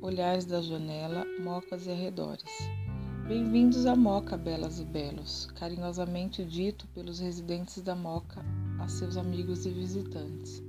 [0.00, 2.44] olhares da janela, mocas e arredores.
[3.26, 8.40] Bem-vindos à Moca, belas e belos, carinhosamente dito pelos residentes da Moca
[8.78, 10.62] a seus amigos e visitantes.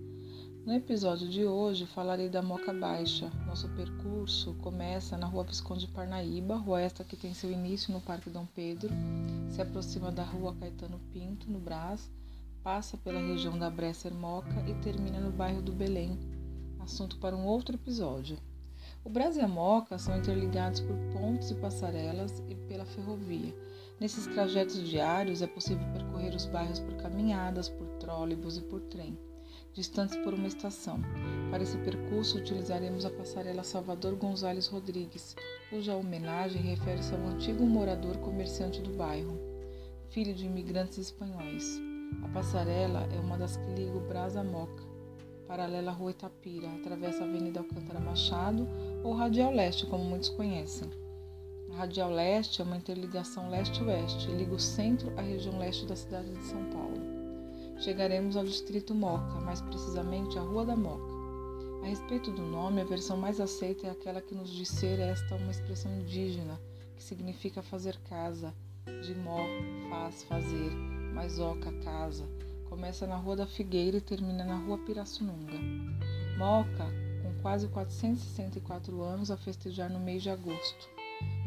[0.66, 3.29] No episódio de hoje falarei da Moca Baixa.
[3.46, 8.32] Nosso percurso começa na Rua Visconde Parnaíba, rua esta que tem seu início no Parque
[8.32, 8.89] Dom Pedro,
[9.52, 12.10] se aproxima da Rua Caetano Pinto, no Brás,
[12.64, 16.18] passa pela região da Bresser Moca e termina no bairro do Belém,
[16.83, 18.37] assunto para um outro episódio.
[19.04, 23.54] O Brás e a Moca são interligados por pontes e passarelas e pela ferrovia.
[24.00, 29.18] Nesses trajetos diários é possível percorrer os bairros por caminhadas, por trólebus e por trem,
[29.74, 31.00] distantes por uma estação.
[31.50, 35.36] Para esse percurso utilizaremos a passarela Salvador Gonzales Rodrigues,
[35.69, 39.39] cuja homenagem refere-se ao antigo morador comerciante do bairro,
[40.09, 41.80] filho de imigrantes espanhóis.
[42.23, 44.92] A passarela é uma das que liga o Brás à Moca
[45.47, 48.67] paralela à Rua Itapira, atravessa a Avenida Alcântara Machado
[49.03, 50.89] ou Radial Leste, como muitos conhecem.
[51.72, 56.31] A Radial Leste é uma interligação leste-oeste, liga o centro à região leste da cidade
[56.31, 57.02] de São Paulo.
[57.80, 61.14] Chegaremos ao distrito Moca, mais precisamente à Rua da Moca.
[61.83, 65.36] A respeito do nome, a versão mais aceita é aquela que nos diz ser esta
[65.36, 66.61] uma expressão indígena,
[66.95, 68.53] que significa fazer casa,
[68.86, 69.39] de mó,
[69.89, 70.71] faz, fazer,
[71.14, 72.25] mais oca, casa,
[72.73, 75.53] Começa na Rua da Figueira e termina na Rua Pirassununga.
[76.39, 76.88] Moca,
[77.21, 80.89] com quase 464 anos a festejar no mês de agosto.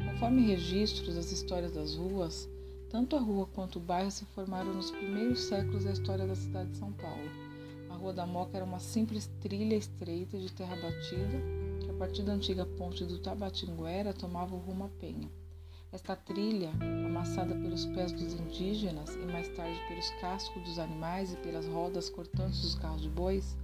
[0.04, 2.48] Conforme registros das histórias das ruas,
[2.88, 6.70] tanto a rua quanto o bairro se formaram nos primeiros séculos da história da cidade
[6.70, 7.28] de São Paulo.
[7.90, 11.42] A Rua da Moca era uma simples trilha estreita de terra batida
[11.80, 15.28] que, a partir da antiga ponte do Tabatinguera, tomava o rumo à Penha.
[15.96, 16.70] Esta trilha,
[17.06, 22.10] amassada pelos pés dos indígenas e mais tarde pelos cascos dos animais e pelas rodas
[22.10, 23.56] cortantes dos carros de bois,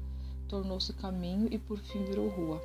[0.48, 2.58] tornou-se caminho e por fim virou rua.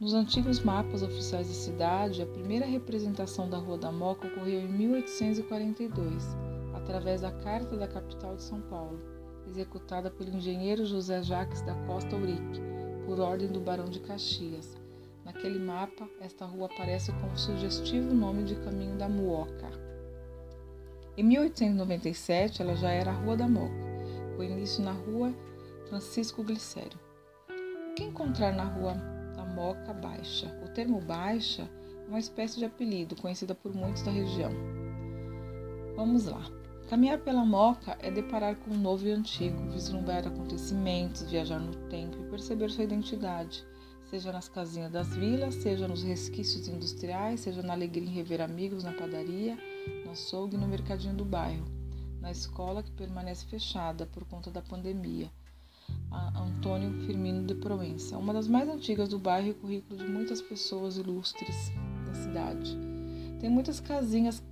[0.00, 4.68] Nos antigos mapas oficiais da cidade, a primeira representação da Rua da Moca ocorreu em
[4.68, 6.24] 1842,
[6.72, 8.98] através da Carta da Capital de São Paulo,
[9.46, 12.58] executada pelo engenheiro José Jacques da Costa Urique,
[13.04, 14.79] por ordem do Barão de Caxias,
[15.32, 19.70] Naquele mapa, esta rua aparece com o sugestivo nome de Caminho da Muoca.
[21.16, 23.72] Em 1897, ela já era a Rua da Moca,
[24.34, 25.32] com início na Rua
[25.88, 26.98] Francisco Glicério.
[27.48, 28.94] O que encontrar na Rua
[29.36, 30.52] da Moca Baixa?
[30.64, 31.70] O termo Baixa
[32.04, 34.50] é uma espécie de apelido conhecida por muitos da região.
[35.94, 36.42] Vamos lá.
[36.88, 42.18] Caminhar pela Moca é deparar com o novo e antigo, vislumbrar acontecimentos, viajar no tempo
[42.18, 43.64] e perceber sua identidade
[44.10, 48.82] seja nas casinhas das vilas, seja nos resquícios industriais, seja na alegria em rever amigos
[48.82, 49.56] na padaria,
[50.04, 51.64] no açougue e no mercadinho do bairro,
[52.20, 55.30] na escola que permanece fechada por conta da pandemia.
[56.10, 60.42] A Antônio Firmino de Proença, uma das mais antigas do bairro e currículo de muitas
[60.42, 61.70] pessoas ilustres
[62.04, 62.76] da cidade.
[63.38, 64.42] Tem muitas casinhas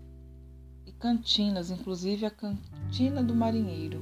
[0.86, 4.00] e cantinas, inclusive a Cantina do Marinheiro.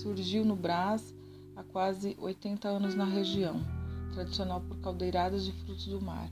[0.00, 1.14] Surgiu no Brás
[1.54, 3.79] há quase 80 anos na região
[4.10, 6.30] tradicional por caldeiradas de frutos do mar.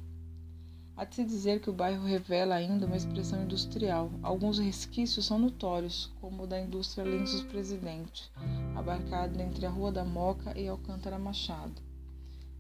[0.97, 4.11] Há de se dizer que o bairro revela ainda uma expressão industrial.
[4.21, 8.29] Alguns resquícios são notórios, como o da indústria Lenços Presidente,
[8.75, 11.81] abarcado entre a Rua da Moca e Alcântara Machado.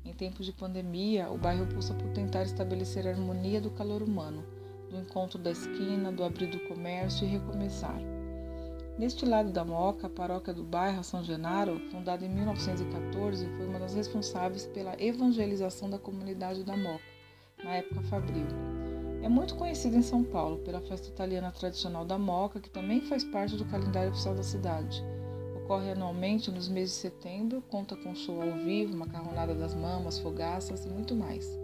[0.05, 4.45] Em tempos de pandemia, o bairro pulsa por tentar estabelecer a harmonia do calor humano,
[4.89, 8.00] do encontro da esquina, do abrir do comércio e recomeçar.
[8.99, 13.79] Neste lado da Moca, a paróquia do bairro São Genaro, fundada em 1914, foi uma
[13.79, 17.05] das responsáveis pela evangelização da comunidade da Moca,
[17.63, 18.49] na época fabril.
[19.23, 23.23] É muito conhecida em São Paulo pela festa italiana tradicional da Moca, que também faz
[23.23, 25.01] parte do calendário oficial da cidade.
[25.63, 30.85] Ocorre anualmente nos meses de setembro, conta com show ao vivo, macarronada das mamas, fogaças
[30.85, 31.57] e muito mais.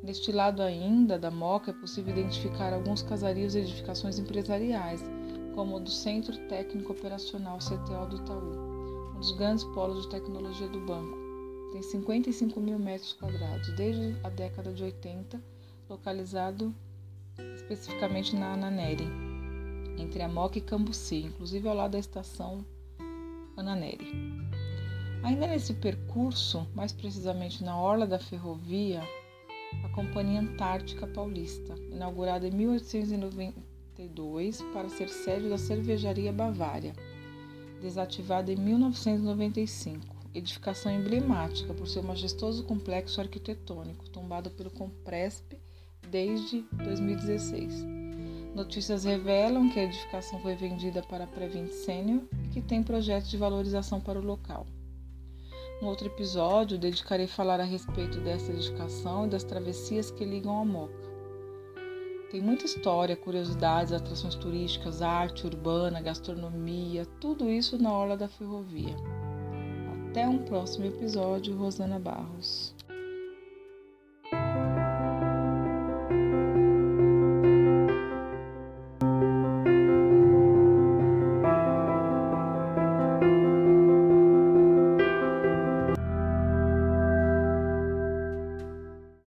[0.00, 5.02] Neste lado ainda da Moca é possível identificar alguns casarios e edificações empresariais,
[5.54, 10.68] como o do Centro Técnico Operacional CTO do Itaú, um dos grandes polos de tecnologia
[10.68, 11.16] do banco.
[11.72, 15.40] Tem 55 mil metros quadrados, desde a década de 80,
[15.88, 16.74] localizado
[17.56, 19.08] especificamente na Ananeri,
[19.96, 22.64] entre a Moca e Cambuci, inclusive ao lado da estação
[23.56, 24.08] Ananeri.
[25.22, 29.02] Ainda nesse percurso, mais precisamente na orla da ferrovia,
[29.84, 33.73] a Companhia Antártica Paulista, inaugurada em 1890
[34.72, 36.94] para ser sede da cervejaria Bavária,
[37.80, 40.14] desativada em 1995.
[40.34, 45.52] Edificação emblemática por seu majestoso complexo arquitetônico, tombado pelo Compresp
[46.10, 47.72] desde 2016.
[48.52, 53.30] Notícias revelam que a edificação foi vendida para a Prevent Senior e que tem projetos
[53.30, 54.66] de valorização para o local.
[55.80, 60.60] No outro episódio, dedicarei a falar a respeito dessa edificação e das travessias que ligam
[60.60, 61.03] a Moca.
[62.34, 68.96] Tem muita história, curiosidades, atrações turísticas, arte urbana, gastronomia, tudo isso na orla da ferrovia.
[70.10, 72.74] Até um próximo episódio, Rosana Barros.